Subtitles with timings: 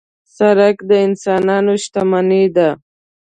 [0.37, 2.69] سړک د انسانانو شتمني ده.